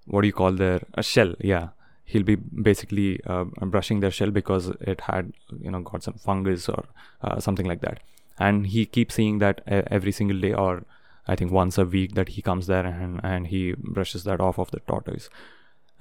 [0.06, 1.34] what do you call their a shell?
[1.40, 1.70] Yeah,
[2.06, 3.46] he'll be basically uh,
[3.76, 6.84] brushing their shell because it had you know got some fungus or
[7.22, 8.00] uh, something like that,
[8.38, 10.84] and he keeps seeing that every single day or
[11.30, 14.60] I think once a week that he comes there and and he brushes that off
[14.60, 15.30] of the tortoise,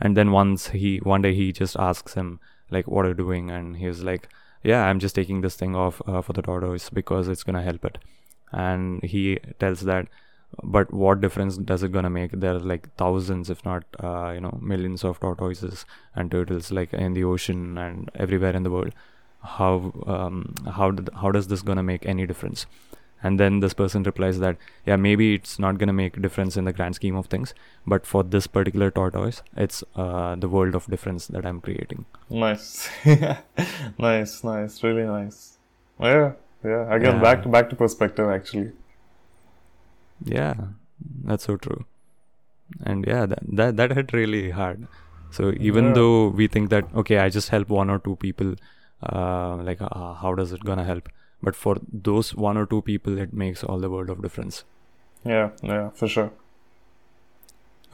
[0.00, 2.40] and then once he one day he just asks him
[2.76, 3.50] like what are you doing?
[3.50, 4.28] And he's like
[4.62, 7.84] yeah i'm just taking this thing off uh, for the tortoise because it's gonna help
[7.84, 7.98] it.
[8.52, 10.08] And he tells that
[10.62, 12.32] but what difference does it gonna make?
[12.32, 16.92] There are like thousands if not uh, you know millions of tortoises and turtles like
[16.92, 18.94] in the ocean and everywhere in the world.
[19.42, 22.66] How um, how did, how does this gonna make any difference
[23.22, 26.64] and then this person replies that yeah maybe it's not gonna make a difference in
[26.64, 27.52] the grand scheme of things
[27.86, 32.88] but for this particular tortoise it's uh, the world of difference that i'm creating Nice.
[33.98, 35.58] nice, nice, really nice.
[36.00, 36.32] Yeah,
[36.64, 36.94] yeah.
[36.94, 37.22] Again, Yeah.
[37.22, 38.72] back to back to perspective actually.
[40.36, 40.54] yeah
[41.24, 41.84] that's so true
[42.84, 44.86] and yeah that that, that hit really hard
[45.30, 45.92] so even Yeah.
[45.98, 48.50] though we think that okay i just help one or two people
[49.12, 51.08] uh, like uh, how does it gonna help
[51.42, 54.64] but for those one or two people it makes all the world of difference
[55.24, 56.30] Yeah, yeah, for sure.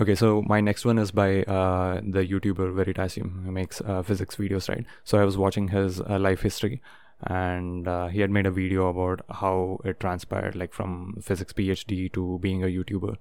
[0.00, 4.36] Okay, so my next one is by uh, the YouTuber Veritasium, who makes uh, physics
[4.36, 4.84] videos, right?
[5.04, 6.82] So I was watching his uh, life history,
[7.22, 12.12] and uh, he had made a video about how it transpired, like from physics PhD
[12.12, 13.16] to being a YouTuber,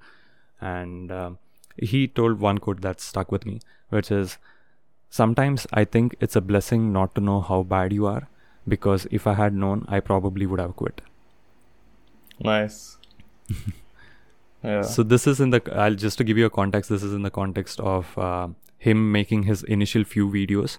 [0.62, 1.38] and um,
[1.78, 3.60] he told one quote that stuck with me,
[3.90, 4.38] which is,
[5.12, 8.28] "Sometimes I think it's a blessing not to know how bad you are,
[8.67, 11.02] because if I had known, I probably would have quit."
[12.39, 12.97] Nice.
[14.63, 14.82] yeah.
[14.82, 15.62] So this is in the.
[15.76, 16.89] I'll just to give you a context.
[16.89, 18.47] This is in the context of uh,
[18.78, 20.78] him making his initial few videos.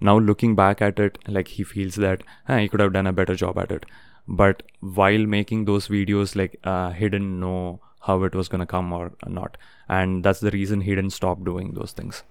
[0.00, 3.12] Now looking back at it, like he feels that "Ah, he could have done a
[3.12, 3.86] better job at it.
[4.26, 8.92] But while making those videos, like uh, he didn't know how it was gonna come
[8.92, 9.56] or not,
[9.88, 12.22] and that's the reason he didn't stop doing those things.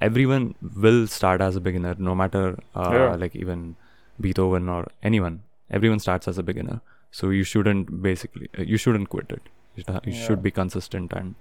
[0.00, 3.14] Everyone will start as a beginner, no matter uh, Yeah.
[3.14, 3.76] like even
[4.20, 5.42] Beethoven or anyone.
[5.70, 6.80] Everyone starts as a beginner,
[7.10, 9.42] so you shouldn't basically uh, you shouldn't quit it.
[9.76, 10.26] You, sh- you Yeah.
[10.26, 11.34] should be consistent and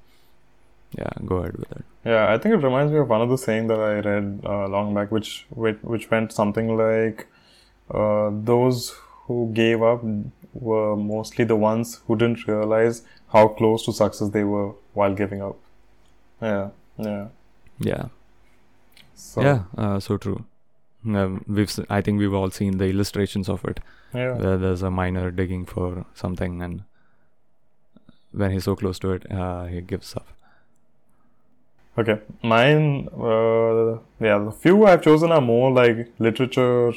[0.97, 1.83] yeah, go ahead with it.
[2.05, 5.11] Yeah, I think it reminds me of another saying that I read uh, long back,
[5.11, 7.27] which which, which went something like,
[7.91, 8.95] uh, "Those
[9.27, 10.03] who gave up
[10.53, 15.41] were mostly the ones who didn't realize how close to success they were while giving
[15.41, 15.57] up."
[16.41, 17.27] Yeah, yeah.
[17.79, 18.05] Yeah,
[19.23, 20.45] So, yeah, uh, so true.
[21.05, 23.79] Um, we've I think we've all seen the illustrations of it.
[24.13, 24.33] yeah.
[24.37, 26.83] There's a miner digging for something, and
[28.31, 30.27] when he's so close to it, uh, he gives up.
[31.97, 33.07] Okay, mine.
[33.13, 36.93] Uh, yeah, the few I've chosen are more like literature.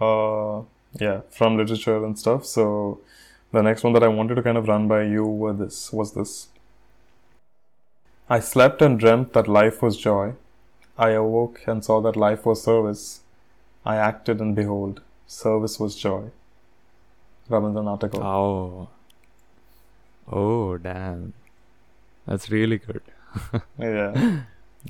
[0.00, 0.62] Uh,
[0.98, 2.44] yeah, from literature and stuff.
[2.46, 3.00] So,
[3.52, 6.12] the next one that I wanted to kind of run by you were this was
[6.14, 6.48] this.
[8.28, 10.34] I slept and dreamt that life was joy.
[10.98, 13.20] I awoke and saw that life was service.
[13.86, 16.30] I acted and behold, service was joy.
[17.50, 18.24] Rabindranath Tagore.
[18.24, 18.88] Oh,
[20.30, 21.32] oh, damn,
[22.26, 23.02] that's really good.
[23.78, 24.40] Yeah.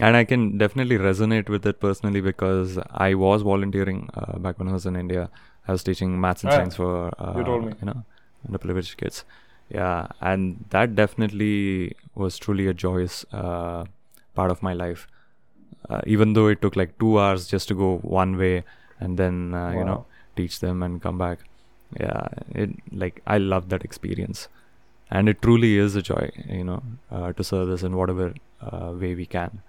[0.01, 4.68] and I can definitely resonate with it personally because I was volunteering uh, back when
[4.68, 5.29] I was in India.
[5.66, 7.73] I was teaching maths and Ah, science for uh, you told me.
[7.81, 8.05] you know
[8.49, 9.25] underprivileged kids.
[9.71, 13.85] Yeah, and that definitely was truly a joyous uh,
[14.35, 15.07] part of my life.
[15.90, 18.62] Uh, even though it took like two hours just to go one way
[19.01, 20.05] and then uh, you know
[20.37, 21.38] teach them and come back.
[21.98, 24.48] Yeah, it like I love that experience,
[25.11, 28.92] and it truly is a joy, you know, uh, to serve this in whatever uh,
[28.92, 29.62] way we can.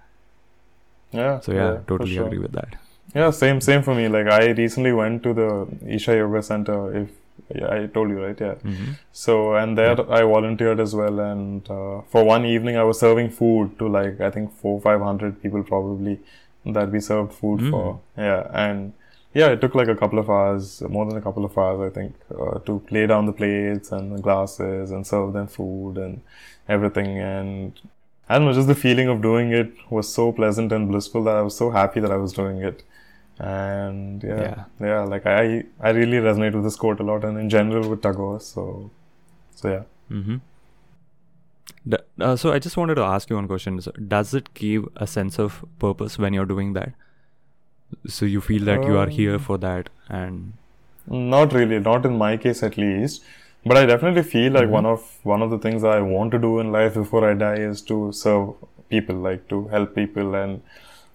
[1.11, 1.39] Yeah.
[1.39, 2.27] So yeah, for totally sure.
[2.27, 2.75] agree with that.
[3.15, 4.09] Yeah, same same for me.
[4.09, 5.49] Like I recently went to the
[5.87, 6.93] Isha Yoga Center.
[7.03, 7.09] If
[7.55, 8.55] yeah, I told you right, yeah.
[8.55, 12.99] hmm So and there I volunteered as well, and uh, for one evening I was
[12.99, 16.19] serving food to like I think four five hundred people probably
[16.65, 17.71] that we served food Mm.
[17.71, 17.99] for.
[18.17, 18.93] Yeah, and
[19.33, 21.93] yeah, it took like a couple of hours, more than a couple of hours I
[21.93, 26.21] think, uh, to lay down the plates and the glasses and serve them food and
[26.67, 27.19] everything.
[27.19, 27.73] And
[28.27, 31.35] I don't know, just the feeling of doing it was so pleasant and blissful that
[31.35, 32.83] I was so happy that I was doing it.
[33.39, 37.37] And yeah, yeah, yeah like I I really resonate with this quote a lot, and
[37.39, 38.39] in general with Tagore.
[38.41, 38.91] So,
[39.55, 39.83] so yeah.
[40.11, 40.37] Mm-hmm.
[42.19, 45.39] Uh, so I just wanted to ask you one question: Does it give a sense
[45.39, 46.91] of purpose when you're doing that?
[48.07, 50.53] So you feel that um, you are here um, for that, and
[51.07, 53.23] not really, not in my case at least.
[53.65, 54.71] But I definitely feel like mm-hmm.
[54.71, 57.33] one of one of the things that I want to do in life before I
[57.33, 58.53] die is to serve
[58.89, 60.61] people, like to help people, and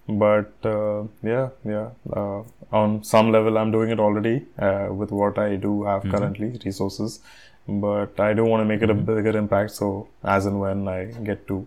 [0.07, 1.89] but uh, yeah, yeah.
[2.11, 6.11] Uh, on some level, I'm doing it already uh, with what I do have mm-hmm.
[6.11, 7.21] currently, resources.
[7.67, 9.05] But I do want to make it a mm-hmm.
[9.05, 9.71] bigger impact.
[9.71, 11.65] So as and when I get to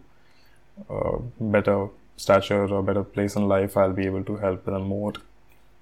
[0.88, 5.14] uh, better stature or better place in life, I'll be able to help them more.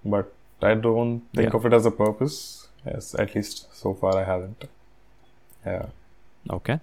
[0.05, 1.57] But I don't think yeah.
[1.57, 2.69] of it as a purpose.
[2.87, 4.65] Yes, at least so far I haven't.
[5.67, 5.87] Yeah.
[6.49, 6.81] Okay.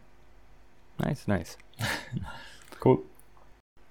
[1.00, 1.58] Nice, nice.
[2.80, 3.04] cool.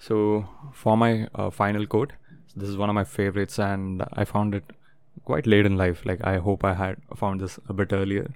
[0.05, 2.13] So for my uh, final quote,
[2.57, 4.65] this is one of my favorites, and I found it
[5.25, 6.05] quite late in life.
[6.05, 8.31] Like I hope I had found this a bit earlier,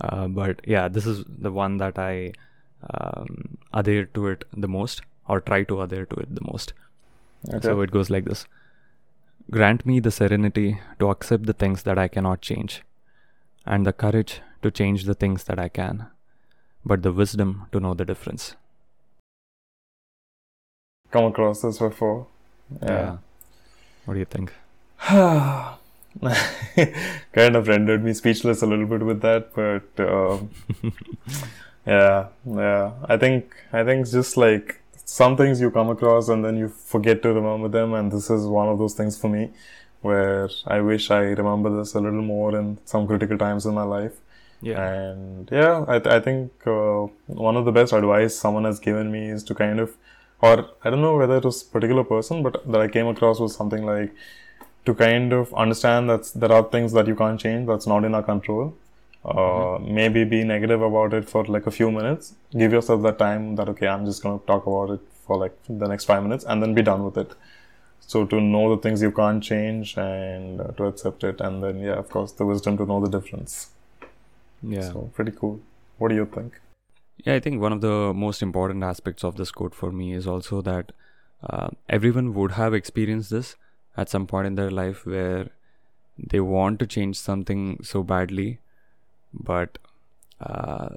[0.00, 2.32] uh, but yeah, this is the one that I
[2.94, 6.72] um, adhere to it the most, or try to adhere to it the most.
[7.48, 7.68] Okay.
[7.68, 8.46] So it goes like this
[9.50, 12.82] Grant me the serenity to accept the things that I cannot change,
[13.66, 16.06] and the courage to change the things that I can,
[16.84, 18.56] but the wisdom to know the difference.
[21.10, 22.26] Come across this before.
[22.82, 22.88] Yeah.
[22.88, 23.16] yeah.
[24.04, 24.52] What do you think?
[27.32, 30.50] kind of rendered me speechless a little bit with that, but um,
[31.86, 32.92] yeah, yeah.
[33.04, 36.68] I think I think it's just like some things you come across and then you
[36.68, 39.50] forget to remember them and this is one of those things for me
[40.02, 43.82] where i wish i remember this a little more in some critical times in my
[43.82, 44.20] life
[44.62, 48.78] yeah and yeah i, th- I think uh, one of the best advice someone has
[48.78, 49.96] given me is to kind of
[50.40, 53.40] or i don't know whether it was a particular person but that i came across
[53.40, 54.12] was something like
[54.86, 58.14] to kind of understand that there are things that you can't change that's not in
[58.14, 58.74] our control
[59.24, 59.94] uh, mm-hmm.
[59.94, 63.68] maybe be negative about it for like a few minutes give yourself that time that
[63.68, 65.00] okay i'm just going to talk about it
[65.30, 67.34] for like the next five minutes and then be done with it.
[68.00, 71.78] So to know the things you can't change and uh, to accept it and then
[71.88, 73.70] yeah of course the wisdom to know the difference.
[74.60, 74.88] Yeah.
[74.88, 75.60] So pretty cool.
[75.98, 76.58] What do you think
[77.24, 80.26] yeah i think one of the most important aspects of this quote for me is
[80.26, 80.92] also that
[81.42, 83.56] uh, everyone would have experienced this
[83.96, 85.48] at some point in their life where
[86.32, 88.60] they want to change something so badly
[89.32, 89.78] but
[90.40, 90.90] uh,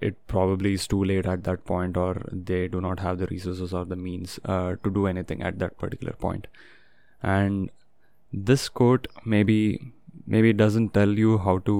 [0.00, 3.72] it probably is too late at that point or they do not have the resources
[3.72, 6.46] or the means uh, to do anything at that particular point.
[7.22, 7.70] and
[8.46, 9.56] this quote maybe
[10.34, 11.74] maybe doesn't tell you how to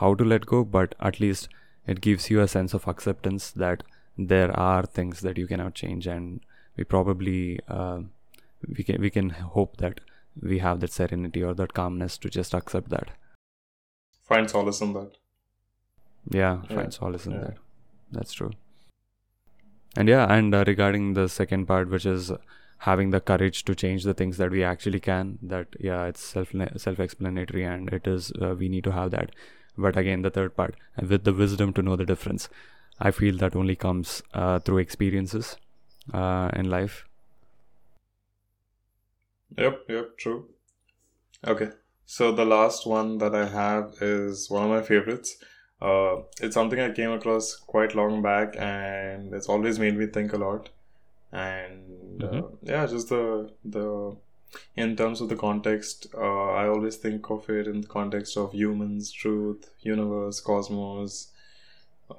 [0.00, 1.48] how to let go but at least
[1.86, 3.82] it gives you a sense of acceptance that
[4.16, 6.40] there are things that you cannot change and
[6.76, 8.00] we probably uh,
[8.76, 10.00] we can we can hope that
[10.40, 13.10] we have that serenity or that calmness to just accept that
[14.24, 15.16] find solace in that.
[16.30, 16.88] Yeah, find yeah.
[16.88, 17.40] solace in yeah.
[17.40, 17.54] that.
[18.10, 18.52] That's true.
[19.96, 22.32] And yeah, and uh, regarding the second part, which is
[22.78, 26.52] having the courage to change the things that we actually can, that yeah, it's self
[26.76, 29.30] self explanatory, and it is uh, we need to have that.
[29.76, 32.48] But again, the third part, with the wisdom to know the difference,
[33.00, 35.56] I feel that only comes uh, through experiences
[36.12, 37.04] uh, in life.
[39.56, 40.48] Yep, yep, true.
[41.46, 41.70] Okay.
[42.06, 45.36] So the last one that I have is one of my favorites.
[45.80, 50.32] Uh, it's something I came across quite long back, and it's always made me think
[50.32, 50.70] a lot.
[51.32, 52.66] And uh, mm-hmm.
[52.66, 54.16] yeah, just the the
[54.76, 58.52] in terms of the context, uh, I always think of it in the context of
[58.52, 61.28] humans, truth, universe, cosmos,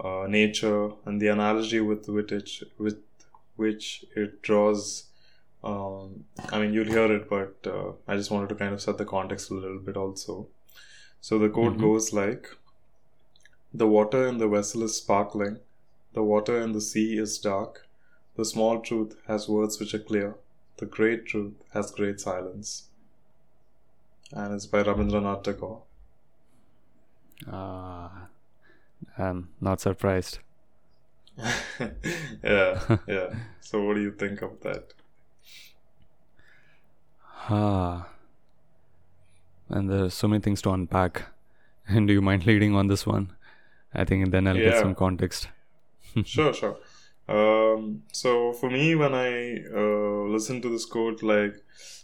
[0.03, 3.01] uh, nature, and the analogy with which with
[3.55, 5.05] which it draws
[5.65, 8.99] um, I mean, you'll hear it, but uh, I just wanted to kind of set
[8.99, 10.47] the context a little bit also.
[11.21, 11.81] So the quote mm-hmm.
[11.81, 12.55] goes like
[13.73, 15.57] The water in the vessel is sparkling,
[16.13, 17.87] the water in the sea is dark.
[18.35, 20.35] The small truth has words which are clear,
[20.77, 22.89] the great truth has great silence.
[24.31, 25.83] And it's by Rabindranath Tagore.
[27.47, 28.27] Ah,
[29.17, 30.39] uh, I'm not surprised.
[32.43, 33.33] yeah, yeah.
[33.59, 34.93] So, what do you think of that?
[37.49, 38.07] Ah.
[39.69, 41.23] And there's so many things to unpack.
[41.87, 43.33] And do you mind leading on this one?
[43.93, 44.71] I think then I'll yeah.
[44.71, 45.49] get some context.
[46.23, 46.77] sure, sure.
[47.27, 51.55] Um, so for me, when I uh, listen to this quote, like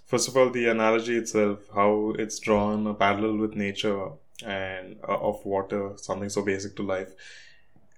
[0.06, 4.10] first of all, the analogy itself, how it's drawn a parallel with nature
[4.46, 7.14] and uh, of water, something so basic to life,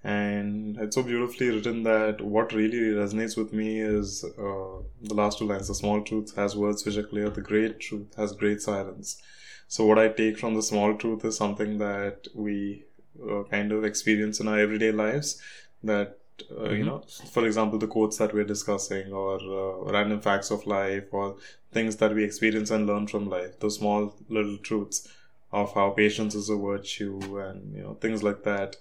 [0.04, 5.38] and it's so beautifully written that what really resonates with me is uh, the last
[5.38, 8.60] two lines the small truth has words which are clear the great truth has great
[8.60, 9.20] silence.
[9.66, 12.84] So what i take from the small truth is something that we
[13.18, 15.40] uh, kind of experience in our everyday lives
[15.82, 16.18] that
[16.50, 16.76] uh, mm-hmm.
[16.76, 21.04] you know for example the quotes that we're discussing or uh, random facts of life
[21.12, 21.36] or
[21.72, 25.08] things that we experience and learn from life those small little truths
[25.52, 28.76] of how patience is a virtue and you know things like that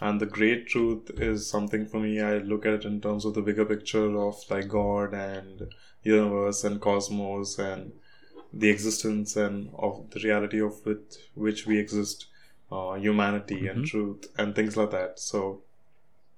[0.00, 3.34] and the great truth is something for me i look at it in terms of
[3.34, 5.68] the bigger picture of like god and
[6.02, 7.92] universe and cosmos and
[8.52, 12.26] the existence and of the reality of with which we exist
[12.72, 13.78] uh, humanity mm-hmm.
[13.78, 15.62] and truth and things like that so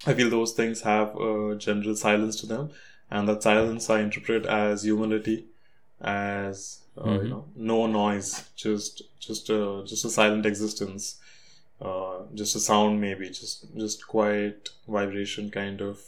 [0.05, 2.69] i feel those things have a general silence to them
[3.09, 5.45] and that silence i interpret as humility
[6.01, 7.25] as uh, mm-hmm.
[7.25, 11.19] you know no noise just just a just a silent existence
[11.81, 15.99] uh, just a sound maybe just just quiet vibration kind of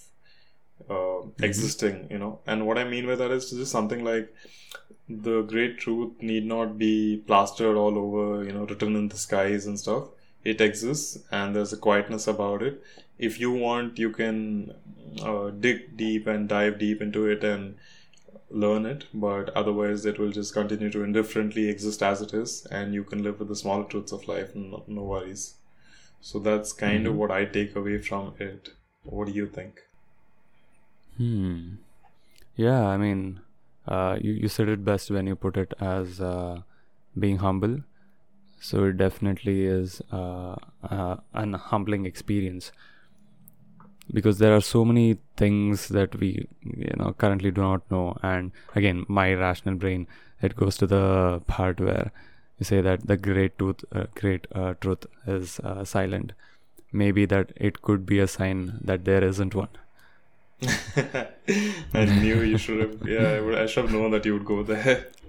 [0.90, 1.44] uh, mm-hmm.
[1.44, 4.34] existing you know and what i mean by that is just something like
[5.10, 9.66] the great truth need not be plastered all over you know written in the skies
[9.66, 10.06] and stuff
[10.44, 12.84] it exists and there's a quietness about it
[13.18, 14.74] if you want you can
[15.22, 17.76] uh, dig deep and dive deep into it and
[18.50, 22.94] learn it but otherwise it will just continue to indifferently exist as it is and
[22.94, 25.56] you can live with the small truths of life no, no worries
[26.24, 27.08] so that's kind mm-hmm.
[27.08, 28.70] of what I take away from it.
[29.04, 29.82] What do you think?
[31.18, 31.76] Hmm.
[32.56, 33.42] Yeah, I mean,
[33.86, 36.62] uh, you you said it best when you put it as uh,
[37.26, 37.76] being humble.
[38.64, 40.56] So it definitely is uh,
[40.90, 42.72] uh an humbling experience
[44.12, 48.18] because there are so many things that we you know currently do not know.
[48.22, 50.08] And again, my rational brain
[50.42, 52.12] it goes to the part where
[52.60, 56.34] you say that the great truth, uh, great uh, truth is uh, silent.
[56.92, 59.70] Maybe that it could be a sign that there isn't one.
[61.94, 63.08] I knew you should have.
[63.08, 65.08] Yeah, I, should have known that you would go there.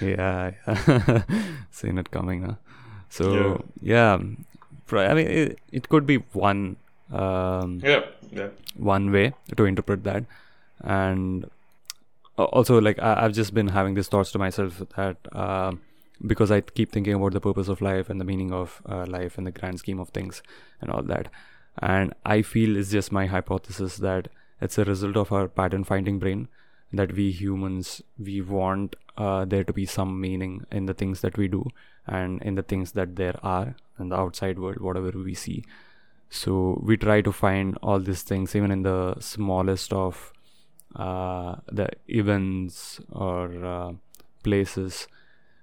[0.00, 1.22] yeah, yeah.
[1.70, 2.42] seen it coming.
[2.42, 2.54] Huh?
[3.08, 6.76] So yeah, yeah I mean, it, it could be one.
[7.12, 8.48] Um, yeah, yeah.
[8.76, 10.24] One way to interpret that,
[10.80, 11.48] and
[12.36, 15.16] also like I, have just been having these thoughts to myself that.
[15.32, 15.72] Uh,
[16.26, 19.38] because I keep thinking about the purpose of life and the meaning of uh, life
[19.38, 20.42] and the grand scheme of things
[20.80, 21.28] and all that.
[21.80, 24.26] And I feel it's just my hypothesis that
[24.60, 26.48] it's a result of our pattern finding brain
[26.92, 31.36] that we humans we want uh, there to be some meaning in the things that
[31.36, 31.66] we do
[32.06, 35.64] and in the things that there are in the outside world whatever we see.
[36.30, 40.32] So we try to find all these things even in the smallest of
[40.94, 43.92] uh, the events or uh,
[44.42, 45.08] places.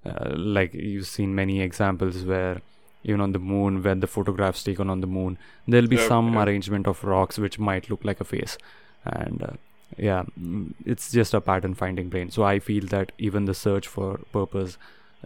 [0.05, 2.61] Uh, like you've seen many examples where
[3.03, 5.37] even on the moon when the photographs taken on the moon
[5.67, 8.57] there'll be some arrangement of rocks which might look like a face.
[9.03, 9.53] And uh,
[9.97, 13.87] yeah mm, it's just a pattern finding brain so i feel that even the search
[13.87, 14.77] for purpose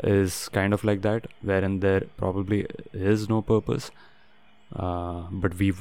[0.03, 3.91] is kind of like that wherein there probably is no purpose
[4.76, 5.74] uh, but we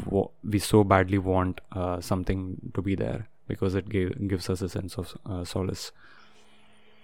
[0.42, 4.68] we so badly want uh, something to be there because it gave, gives us a
[4.68, 5.92] sense of uh, solace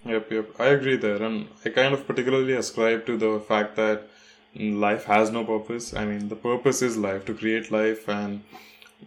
[0.07, 0.61] Yep, yep.
[0.61, 1.23] I agree there.
[1.23, 4.09] And I kind of particularly ascribe to the fact that
[4.55, 5.95] life has no purpose.
[5.95, 8.43] I mean, the purpose is life, to create life, and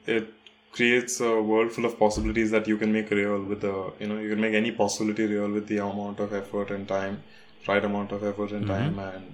[0.06, 0.34] it
[0.78, 4.18] creates a world full of possibilities that you can make real with the, you know,
[4.20, 7.22] you can make any possibility real with the amount of effort and time,
[7.68, 8.96] right amount of effort and mm-hmm.
[8.98, 9.00] time.
[9.00, 9.34] And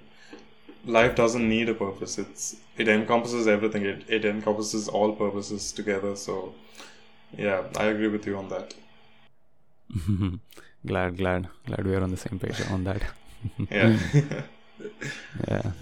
[0.84, 2.18] life doesn't need a purpose.
[2.18, 3.84] It's, it encompasses everything.
[3.84, 6.16] It, it encompasses all purposes together.
[6.16, 6.54] So,
[7.36, 8.74] yeah, I agree with you on that.
[10.86, 13.02] glad glad glad we are on the same page on that
[13.70, 13.98] yeah
[15.48, 15.72] yeah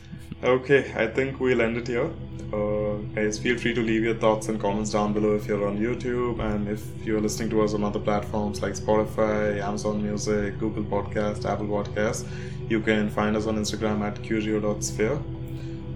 [0.42, 2.10] okay i think we'll end it here.
[2.52, 5.78] Uh, guys feel free to leave your thoughts and comments down below if you're on
[5.78, 10.84] youtube and if you're listening to us on other platforms like spotify amazon music google
[10.84, 12.28] podcast apple podcast
[12.68, 15.18] you can find us on instagram at curio.sphere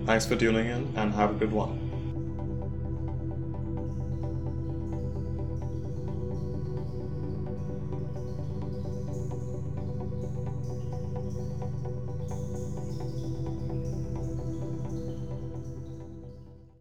[0.06, 1.85] thanks for tuning in and have a good one